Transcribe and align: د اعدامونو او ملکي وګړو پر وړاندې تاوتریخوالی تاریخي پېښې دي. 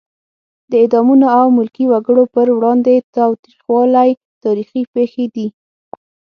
د 0.69 0.71
اعدامونو 0.83 1.25
او 1.37 1.45
ملکي 1.57 1.85
وګړو 1.91 2.23
پر 2.33 2.47
وړاندې 2.57 2.93
تاوتریخوالی 3.15 4.09
تاریخي 4.43 4.81
پېښې 4.93 5.25
دي. 5.35 5.47